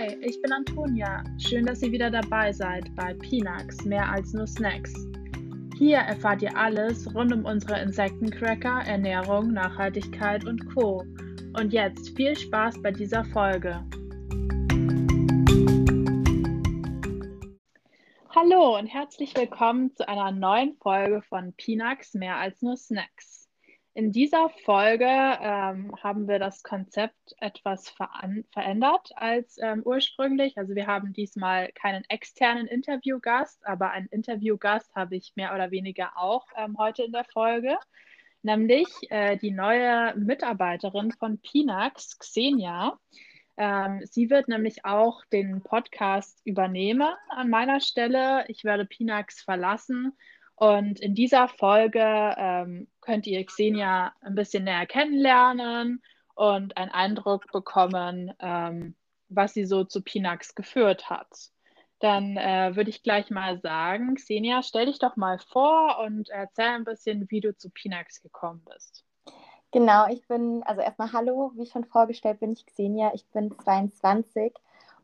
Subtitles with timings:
[0.00, 1.22] Hi, ich bin Antonia.
[1.36, 4.94] Schön, dass ihr wieder dabei seid bei Pinax, mehr als nur Snacks.
[5.76, 11.04] Hier erfahrt ihr alles rund um unsere Insektencracker, Ernährung, Nachhaltigkeit und Co.
[11.52, 13.84] Und jetzt viel Spaß bei dieser Folge.
[18.34, 23.49] Hallo und herzlich willkommen zu einer neuen Folge von Pinax, mehr als nur Snacks.
[23.92, 27.92] In dieser Folge ähm, haben wir das Konzept etwas
[28.52, 30.56] verändert als ähm, ursprünglich.
[30.56, 36.16] Also wir haben diesmal keinen externen Interviewgast, aber einen Interviewgast habe ich mehr oder weniger
[36.16, 37.76] auch ähm, heute in der Folge,
[38.42, 42.96] nämlich äh, die neue Mitarbeiterin von Pinax, Xenia.
[43.56, 48.44] Ähm, sie wird nämlich auch den Podcast übernehmen an meiner Stelle.
[48.46, 50.16] Ich werde Pinax verlassen
[50.60, 56.02] und in dieser Folge ähm, könnt ihr Xenia ein bisschen näher kennenlernen
[56.34, 58.94] und einen Eindruck bekommen, ähm,
[59.30, 61.30] was sie so zu Pinax geführt hat.
[62.00, 66.66] Dann äh, würde ich gleich mal sagen, Xenia, stell dich doch mal vor und erzähl
[66.66, 69.02] ein bisschen, wie du zu Pinax gekommen bist.
[69.72, 74.52] Genau, ich bin, also erstmal hallo, wie schon vorgestellt bin ich Xenia, ich bin 22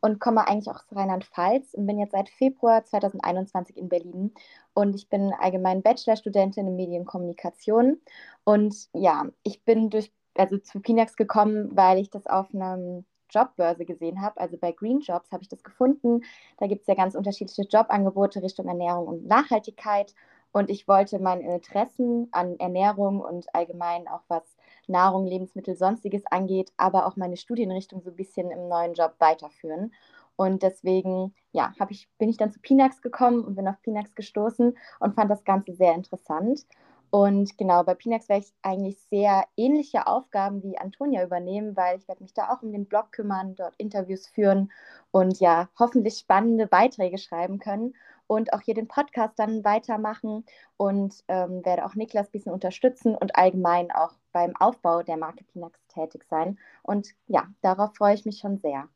[0.00, 4.33] und komme eigentlich auch aus Rheinland-Pfalz und bin jetzt seit Februar 2021 in Berlin.
[4.75, 8.00] Und ich bin allgemein Bachelorstudentin in Medienkommunikation.
[8.44, 13.84] Und ja, ich bin durch, also zu Pinax gekommen, weil ich das auf einer Jobbörse
[13.84, 14.41] gesehen habe.
[14.41, 16.22] Also bei Green Jobs habe ich das gefunden.
[16.58, 20.14] Da gibt es ja ganz unterschiedliche Jobangebote Richtung Ernährung und Nachhaltigkeit.
[20.57, 26.73] Und ich wollte meine Interessen an Ernährung und allgemein auch was Nahrung, Lebensmittel, sonstiges angeht,
[26.79, 29.93] aber auch meine Studienrichtung so ein bisschen im neuen Job weiterführen.
[30.35, 34.79] Und deswegen, ja, ich, bin ich dann zu Pinax gekommen und bin auf Pinax gestoßen
[34.98, 36.65] und fand das Ganze sehr interessant.
[37.11, 42.09] Und genau, bei Pinax werde ich eigentlich sehr ähnliche Aufgaben wie Antonia übernehmen, weil ich
[42.09, 44.73] werde mich da auch um den Blog kümmern, dort Interviews führen
[45.11, 47.95] und ja, hoffentlich spannende Beiträge schreiben können
[48.27, 50.45] und auch hier den Podcast dann weitermachen
[50.77, 55.45] und ähm, werde auch Niklas ein bisschen unterstützen und allgemein auch beim Aufbau der Marke
[55.45, 56.59] Pinax tätig sein.
[56.83, 58.89] Und ja, darauf freue ich mich schon sehr.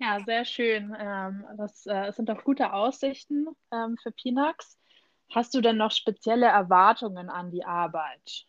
[0.00, 0.96] Ja, sehr schön.
[0.98, 4.78] Ähm, das äh, sind doch gute Aussichten ähm, für Pinax.
[5.34, 8.46] Hast du denn noch spezielle Erwartungen an die Arbeit?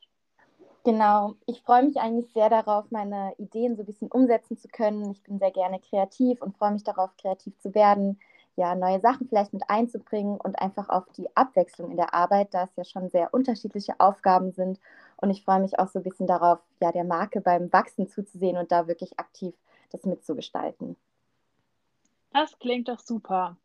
[0.86, 5.12] Genau, ich freue mich eigentlich sehr darauf, meine Ideen so ein bisschen umsetzen zu können.
[5.12, 8.20] Ich bin sehr gerne kreativ und freue mich darauf, kreativ zu werden,
[8.60, 12.66] ja, neue Sachen vielleicht mit einzubringen und einfach auf die Abwechslung in der Arbeit, da
[12.66, 14.82] es ja schon sehr unterschiedliche Aufgaben sind.
[15.16, 18.58] Und ich freue mich auch so ein bisschen darauf, ja, der Marke beim Wachsen zuzusehen
[18.58, 19.56] und da wirklich aktiv
[19.92, 20.98] das mitzugestalten.
[22.34, 23.56] Das klingt doch super.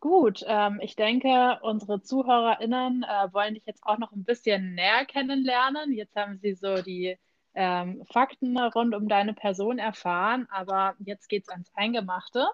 [0.00, 5.04] Gut, ähm, ich denke, unsere ZuhörerInnen äh, wollen dich jetzt auch noch ein bisschen näher
[5.04, 5.92] kennenlernen.
[5.92, 7.18] Jetzt haben sie so die
[7.54, 12.46] ähm, Fakten rund um deine Person erfahren, aber jetzt geht es ans Eingemachte.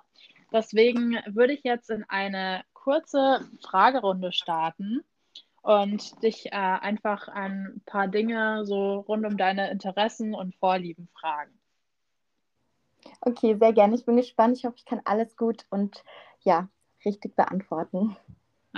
[0.55, 5.03] Deswegen würde ich jetzt in eine kurze Fragerunde starten
[5.63, 11.51] und dich äh, einfach ein paar Dinge so rund um deine Interessen und Vorlieben fragen.
[13.21, 13.97] Okay, sehr gerne.
[13.97, 14.57] Ich bin gespannt.
[14.57, 16.05] Ich hoffe, ich kann alles gut und
[16.43, 16.69] ja,
[17.05, 18.17] richtig beantworten.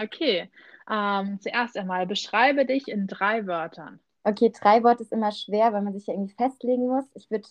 [0.00, 0.50] Okay,
[0.90, 4.00] ähm, zuerst einmal beschreibe dich in drei Wörtern.
[4.24, 7.04] Okay, drei Worte ist immer schwer, weil man sich ja irgendwie festlegen muss.
[7.14, 7.46] Ich würde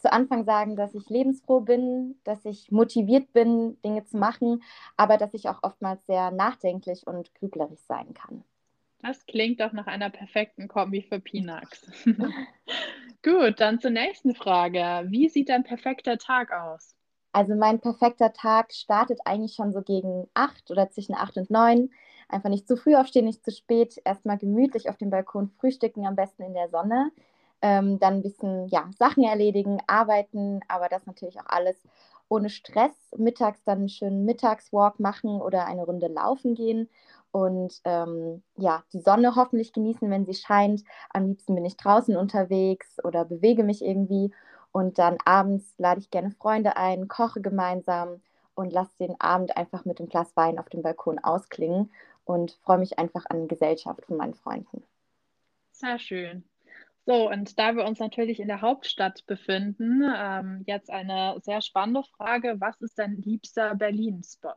[0.00, 4.62] zu Anfang sagen, dass ich lebensfroh bin, dass ich motiviert bin, Dinge zu machen,
[4.96, 8.44] aber dass ich auch oftmals sehr nachdenklich und grüblerisch sein kann.
[9.02, 11.90] Das klingt doch nach einer perfekten Kombi für Pinax.
[13.22, 15.04] Gut, dann zur nächsten Frage.
[15.08, 16.94] Wie sieht dein perfekter Tag aus?
[17.32, 21.90] Also mein perfekter Tag startet eigentlich schon so gegen acht oder zwischen acht und neun.
[22.28, 24.00] Einfach nicht zu früh aufstehen, nicht zu spät.
[24.04, 27.10] Erstmal gemütlich auf dem Balkon frühstücken, am besten in der Sonne
[27.62, 31.76] ähm, dann ein bisschen ja, Sachen erledigen, arbeiten, aber das natürlich auch alles
[32.28, 32.92] ohne Stress.
[33.16, 36.88] Mittags dann einen schönen Mittagswalk machen oder eine Runde laufen gehen
[37.32, 40.82] und ähm, ja, die Sonne hoffentlich genießen, wenn sie scheint.
[41.10, 44.32] Am liebsten bin ich draußen unterwegs oder bewege mich irgendwie
[44.72, 48.22] und dann abends lade ich gerne Freunde ein, koche gemeinsam
[48.54, 51.90] und lasse den Abend einfach mit einem Glas Wein auf dem Balkon ausklingen
[52.24, 54.84] und freue mich einfach an Gesellschaft von meinen Freunden.
[55.72, 56.44] Sehr schön.
[57.10, 62.04] So, und da wir uns natürlich in der Hauptstadt befinden, ähm, jetzt eine sehr spannende
[62.04, 62.60] Frage.
[62.60, 64.54] Was ist dein liebster Berlin-Spot?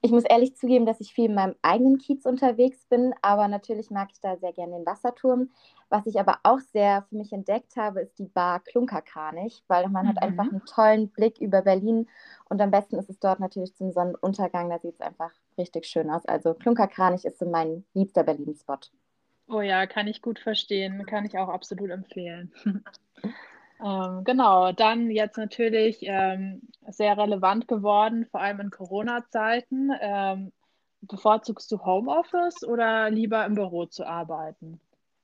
[0.00, 3.90] Ich muss ehrlich zugeben, dass ich viel in meinem eigenen Kiez unterwegs bin, aber natürlich
[3.90, 5.50] mag ich da sehr gerne den Wasserturm.
[5.90, 10.06] Was ich aber auch sehr für mich entdeckt habe, ist die Bar Klunkerkranich, weil man
[10.06, 10.08] mhm.
[10.08, 12.08] hat einfach einen tollen Blick über Berlin
[12.48, 16.08] und am besten ist es dort natürlich zum Sonnenuntergang, da sieht es einfach richtig schön
[16.08, 16.24] aus.
[16.24, 18.78] Also Klunkerkranich ist so mein liebster Berlin-Spot.
[19.50, 21.04] Oh ja, kann ich gut verstehen.
[21.06, 22.52] Kann ich auch absolut empfehlen.
[23.82, 29.90] Ähm, genau, dann jetzt natürlich ähm, sehr relevant geworden, vor allem in Corona-Zeiten.
[30.00, 30.52] Ähm,
[31.00, 34.80] bevorzugst du Homeoffice oder lieber im Büro zu arbeiten?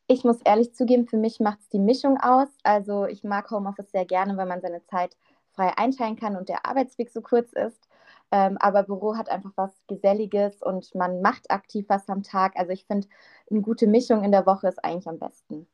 [0.06, 2.49] Ich muss ehrlich zugeben, für mich macht es die Mischung aus.
[2.62, 5.17] Also ich mag Homeoffice sehr gerne, weil man seine Zeit
[5.52, 7.85] frei einteilen kann und der Arbeitsweg so kurz ist.
[8.32, 12.56] Ähm, aber Büro hat einfach was Geselliges und man macht aktiv was am Tag.
[12.56, 13.08] Also ich finde,
[13.50, 15.69] eine gute Mischung in der Woche ist eigentlich am besten.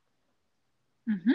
[1.07, 1.35] Mhm.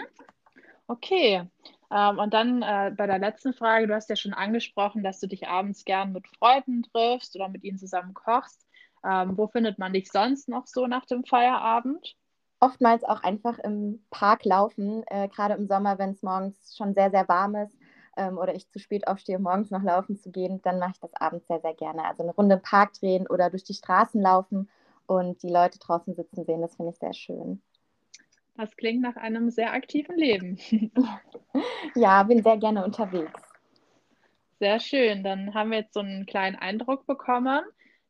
[0.86, 1.42] Okay.
[1.90, 5.26] Ähm, und dann äh, bei der letzten Frage, du hast ja schon angesprochen, dass du
[5.26, 8.66] dich abends gern mit Freunden triffst oder mit ihnen zusammen kochst.
[9.04, 12.16] Ähm, wo findet man dich sonst noch so nach dem Feierabend?
[12.60, 17.10] Oftmals auch einfach im Park laufen, äh, gerade im Sommer, wenn es morgens schon sehr,
[17.10, 17.77] sehr warm ist
[18.18, 21.00] ähm, oder ich zu spät aufstehe, um morgens noch laufen zu gehen, dann mache ich
[21.00, 22.04] das abends sehr, sehr gerne.
[22.04, 24.68] Also eine Runde im Park drehen oder durch die Straßen laufen
[25.06, 27.62] und die Leute draußen sitzen sehen, das finde ich sehr schön.
[28.56, 30.58] Das klingt nach einem sehr aktiven Leben.
[31.94, 33.40] ja, bin sehr gerne unterwegs.
[34.58, 35.22] Sehr schön.
[35.22, 37.60] Dann haben wir jetzt so einen kleinen Eindruck bekommen.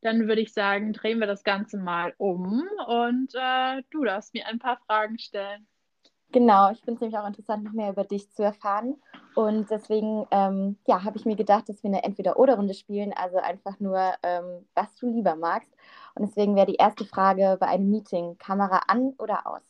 [0.00, 4.46] Dann würde ich sagen, drehen wir das Ganze mal um und äh, du darfst mir
[4.46, 5.66] ein paar Fragen stellen.
[6.30, 8.96] Genau, ich finde es nämlich auch interessant, noch mehr über dich zu erfahren.
[9.34, 13.80] Und deswegen ähm, ja, habe ich mir gedacht, dass wir eine Entweder-Oder-Runde spielen, also einfach
[13.80, 15.72] nur, ähm, was du lieber magst.
[16.14, 19.62] Und deswegen wäre die erste Frage bei einem Meeting, Kamera an oder aus?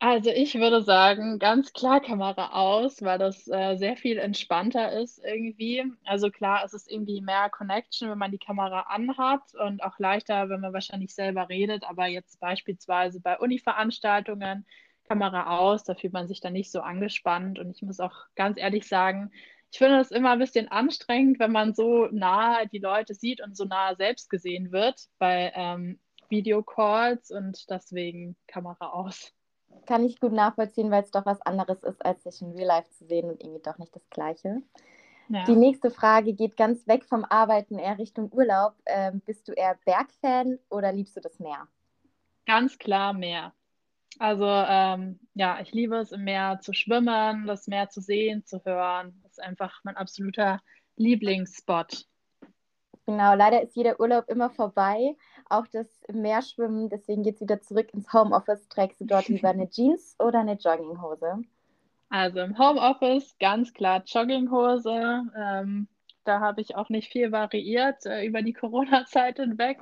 [0.00, 5.24] Also ich würde sagen, ganz klar Kamera aus, weil das äh, sehr viel entspannter ist
[5.24, 5.84] irgendwie.
[6.04, 10.48] Also klar, es ist irgendwie mehr Connection, wenn man die Kamera anhat und auch leichter,
[10.48, 11.84] wenn man wahrscheinlich selber redet.
[11.88, 14.66] Aber jetzt beispielsweise bei Uni-Veranstaltungen
[15.12, 17.58] Kamera aus, da fühlt man sich dann nicht so angespannt.
[17.58, 19.30] Und ich muss auch ganz ehrlich sagen,
[19.70, 23.54] ich finde es immer ein bisschen anstrengend, wenn man so nah die Leute sieht und
[23.54, 26.00] so nah selbst gesehen wird bei ähm,
[26.30, 29.32] Videocalls und deswegen Kamera aus.
[29.86, 32.90] Kann ich gut nachvollziehen, weil es doch was anderes ist, als sich in Real Life
[32.90, 34.62] zu sehen und irgendwie doch nicht das Gleiche.
[35.28, 35.44] Ja.
[35.44, 38.74] Die nächste Frage geht ganz weg vom Arbeiten, eher Richtung Urlaub.
[38.86, 41.68] Ähm, bist du eher Bergfan oder liebst du das Meer?
[42.46, 43.52] Ganz klar Meer.
[44.18, 48.64] Also ähm, ja, ich liebe es im Meer zu schwimmen, das Meer zu sehen, zu
[48.64, 49.18] hören.
[49.22, 50.60] Das ist einfach mein absoluter
[50.96, 52.06] Lieblingsspot.
[53.06, 55.16] Genau, leider ist jeder Urlaub immer vorbei,
[55.48, 56.88] auch das Meerschwimmen.
[56.88, 58.68] Deswegen geht es wieder zurück ins Homeoffice.
[58.68, 61.42] Trägst du dort lieber eine Jeans oder eine Jogginghose?
[62.10, 65.22] Also im Homeoffice ganz klar Jogginghose.
[65.36, 65.88] Ähm,
[66.24, 69.78] da habe ich auch nicht viel variiert äh, über die Corona-Zeit hinweg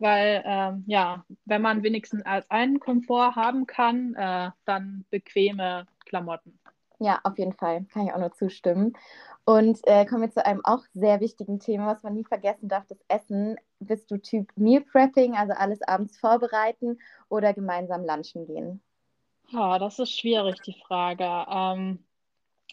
[0.00, 6.58] weil ähm, ja, wenn man wenigstens als einen Komfort haben kann, äh, dann bequeme Klamotten.
[6.98, 8.92] Ja, auf jeden Fall, kann ich auch nur zustimmen.
[9.44, 12.86] Und äh, kommen wir zu einem auch sehr wichtigen Thema, was man nie vergessen darf,
[12.86, 13.56] das Essen.
[13.78, 16.98] Bist du Typ Meal Prepping, also alles abends vorbereiten
[17.28, 18.82] oder gemeinsam lunchen gehen?
[19.48, 21.24] Ja, das ist schwierig, die Frage.
[21.50, 22.04] Ähm,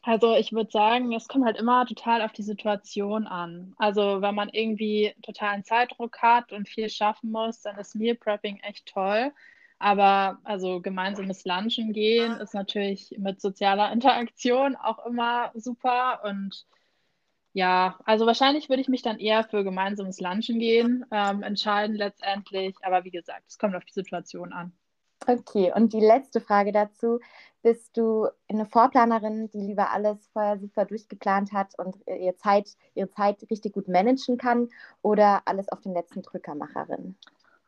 [0.04, 3.74] also ich würde sagen, es kommt halt immer total auf die Situation an.
[3.78, 8.58] Also wenn man irgendwie totalen Zeitdruck hat und viel schaffen muss, dann ist Meal Prepping
[8.62, 9.32] echt toll.
[9.80, 16.22] Aber also gemeinsames Lunchen gehen ist natürlich mit sozialer Interaktion auch immer super.
[16.24, 16.66] Und
[17.54, 22.76] ja, also wahrscheinlich würde ich mich dann eher für gemeinsames Lunchen gehen ähm, entscheiden letztendlich.
[22.84, 24.74] Aber wie gesagt, es kommt auf die Situation an.
[25.26, 27.20] Okay, und die letzte Frage dazu.
[27.64, 33.10] Bist du eine Vorplanerin, die lieber alles vorher super durchgeplant hat und ihre Zeit, ihre
[33.10, 34.70] Zeit richtig gut managen kann
[35.02, 37.18] oder alles auf den letzten Drückermacherin?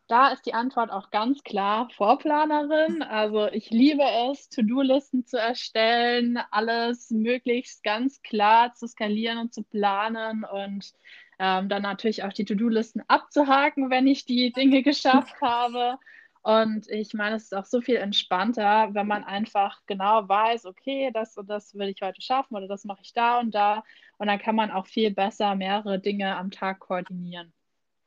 [0.07, 3.03] Da ist die Antwort auch ganz klar Vorplanerin.
[3.03, 9.63] Also ich liebe es, To-Do-Listen zu erstellen, alles möglichst ganz klar zu skalieren und zu
[9.63, 10.93] planen und
[11.39, 15.99] ähm, dann natürlich auch die To-Do-Listen abzuhaken, wenn ich die Dinge geschafft habe.
[16.41, 21.11] Und ich meine, es ist auch so viel entspannter, wenn man einfach genau weiß, okay,
[21.13, 23.83] das und das will ich heute schaffen oder das mache ich da und da.
[24.17, 27.53] Und dann kann man auch viel besser mehrere Dinge am Tag koordinieren.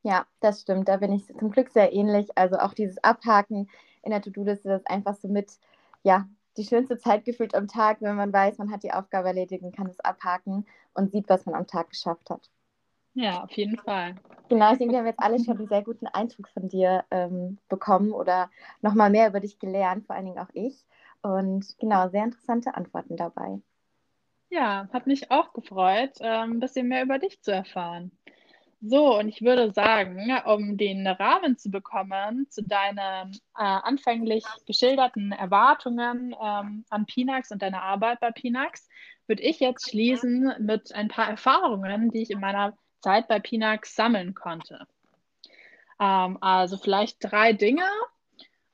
[0.02, 0.88] Ja, das stimmt.
[0.88, 2.28] Da bin ich zum Glück sehr ähnlich.
[2.36, 3.68] Also auch dieses Abhaken
[4.02, 5.58] in der To-Do-Liste, das ist einfach so mit,
[6.02, 9.62] ja, die schönste Zeit gefühlt am Tag, wenn man weiß, man hat die Aufgabe erledigt
[9.62, 12.50] und kann es abhaken und sieht, was man am Tag geschafft hat.
[13.14, 14.14] Ja, auf jeden Fall.
[14.48, 17.58] Genau, ich denke, wir haben jetzt alle schon einen sehr guten Eindruck von dir ähm,
[17.68, 18.50] bekommen oder
[18.80, 20.84] nochmal mehr über dich gelernt, vor allen Dingen auch ich.
[21.22, 23.60] Und genau, sehr interessante Antworten dabei.
[24.50, 28.12] Ja, hat mich auch gefreut, äh, ein bisschen mehr über dich zu erfahren.
[28.84, 35.30] So, und ich würde sagen, um den Rahmen zu bekommen zu deinen äh, anfänglich geschilderten
[35.30, 38.88] Erwartungen ähm, an Pinax und deiner Arbeit bei Pinax,
[39.28, 43.94] würde ich jetzt schließen mit ein paar Erfahrungen, die ich in meiner Zeit bei Pinax
[43.94, 44.86] sammeln konnte.
[46.00, 47.88] Ähm, also vielleicht drei Dinge.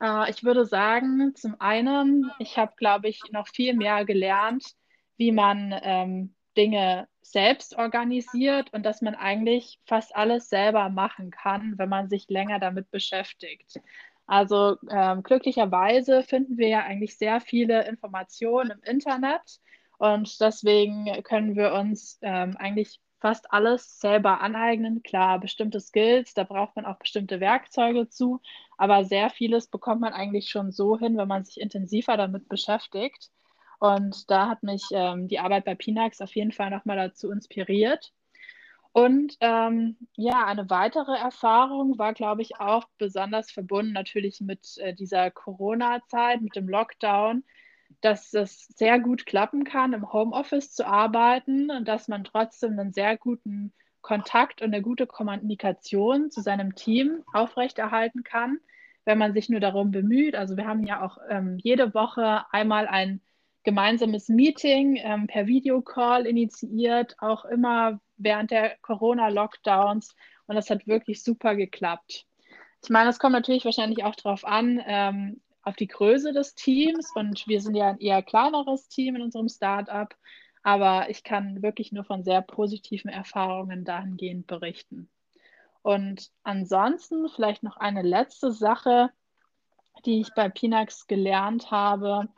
[0.01, 4.75] Äh, ich würde sagen, zum einen, ich habe, glaube ich, noch viel mehr gelernt,
[5.17, 11.75] wie man ähm, Dinge selbst organisiert und dass man eigentlich fast alles selber machen kann,
[11.77, 13.81] wenn man sich länger damit beschäftigt.
[14.27, 19.61] Also ähm, glücklicherweise finden wir ja eigentlich sehr viele Informationen im Internet
[19.99, 25.03] und deswegen können wir uns ähm, eigentlich fast alles selber aneignen.
[25.03, 28.41] Klar, bestimmte Skills, da braucht man auch bestimmte Werkzeuge zu,
[28.77, 33.31] aber sehr vieles bekommt man eigentlich schon so hin, wenn man sich intensiver damit beschäftigt.
[33.81, 38.13] Und da hat mich ähm, die Arbeit bei Pinax auf jeden Fall nochmal dazu inspiriert.
[38.93, 44.95] Und ähm, ja, eine weitere Erfahrung war, glaube ich, auch besonders verbunden natürlich mit äh,
[44.95, 47.45] dieser Corona-Zeit, mit dem Lockdown,
[48.01, 52.93] dass es sehr gut klappen kann, im Homeoffice zu arbeiten und dass man trotzdem einen
[52.93, 58.59] sehr guten Kontakt und eine gute Kommunikation zu seinem Team aufrechterhalten kann,
[59.05, 60.35] wenn man sich nur darum bemüht.
[60.35, 63.21] Also wir haben ja auch ähm, jede Woche einmal ein
[63.65, 70.15] gemeinsames Meeting ähm, per Videocall initiiert, auch immer während der Corona-Lockdowns.
[70.47, 72.25] Und das hat wirklich super geklappt.
[72.83, 77.13] Ich meine, es kommt natürlich wahrscheinlich auch darauf an, ähm, auf die Größe des Teams.
[77.15, 80.15] Und wir sind ja ein eher kleineres Team in unserem Startup.
[80.63, 85.09] Aber ich kann wirklich nur von sehr positiven Erfahrungen dahingehend berichten.
[85.83, 89.11] Und ansonsten vielleicht noch eine letzte Sache,
[90.05, 92.29] die ich bei Pinax gelernt habe,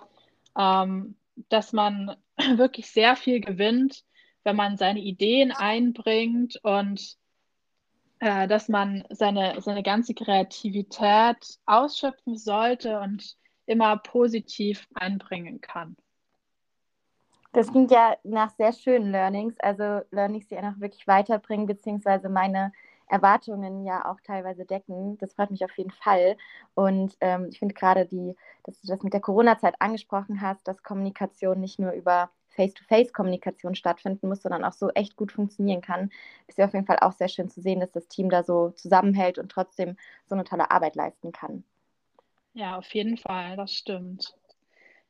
[0.56, 1.16] ähm,
[1.48, 2.16] dass man
[2.56, 4.04] wirklich sehr viel gewinnt,
[4.44, 7.18] wenn man seine Ideen einbringt und
[8.20, 13.36] äh, dass man seine, seine ganze Kreativität ausschöpfen sollte und
[13.66, 15.96] immer positiv einbringen kann.
[17.52, 22.72] Das klingt ja nach sehr schönen Learnings, also Learnings, die einfach wirklich weiterbringen, beziehungsweise meine
[23.08, 25.18] Erwartungen ja auch teilweise decken.
[25.18, 26.36] Das freut mich auf jeden Fall.
[26.74, 30.82] Und ähm, ich finde gerade, die, dass du das mit der Corona-Zeit angesprochen hast, dass
[30.82, 36.10] Kommunikation nicht nur über Face-to-Face-Kommunikation stattfinden muss, sondern auch so echt gut funktionieren kann,
[36.46, 38.70] ist ja auf jeden Fall auch sehr schön zu sehen, dass das Team da so
[38.70, 41.64] zusammenhält und trotzdem so eine tolle Arbeit leisten kann.
[42.52, 44.34] Ja, auf jeden Fall, das stimmt.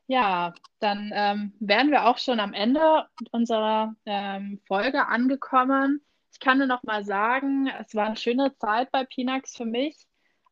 [0.06, 6.00] Ja, dann ähm, wären wir auch schon am Ende unserer ähm, Folge angekommen.
[6.32, 9.96] Ich kann nur noch mal sagen, es war eine schöne Zeit bei Pinax für mich.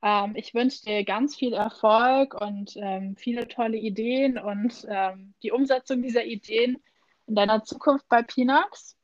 [0.02, 5.50] Ähm, ich wünsche dir ganz viel Erfolg und ähm, viele tolle Ideen und ähm, die
[5.50, 6.82] Umsetzung dieser Ideen
[7.26, 8.96] in deiner Zukunft bei Pinax.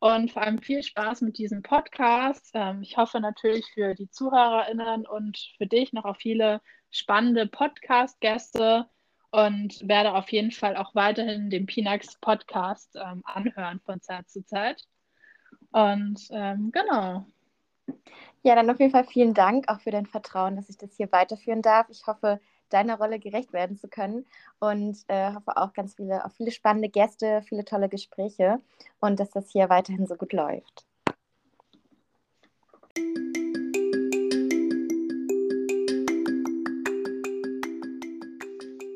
[0.00, 2.52] Und vor allem viel Spaß mit diesem Podcast.
[2.54, 8.88] Ähm, ich hoffe natürlich für die ZuhörerInnen und für dich noch auf viele spannende Podcast-Gäste
[9.30, 14.44] und werde auf jeden Fall auch weiterhin den Pinax Podcast ähm, anhören von Zeit zu
[14.44, 14.84] Zeit.
[15.70, 17.26] Und ähm, genau.
[18.42, 21.10] Ja, dann auf jeden Fall vielen Dank auch für dein Vertrauen, dass ich das hier
[21.12, 21.88] weiterführen darf.
[21.90, 24.24] Ich hoffe, deiner Rolle gerecht werden zu können
[24.58, 28.60] und äh, hoffe auch ganz viele, auf viele spannende Gäste, viele tolle Gespräche
[29.00, 30.86] und dass das hier weiterhin so gut läuft.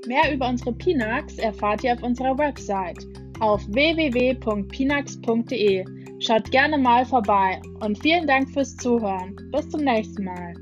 [0.06, 3.06] Mehr über unsere Pinax erfahrt ihr auf unserer Website
[3.40, 6.03] auf www.pinax.de.
[6.26, 9.36] Schaut gerne mal vorbei und vielen Dank fürs Zuhören.
[9.52, 10.53] Bis zum nächsten Mal.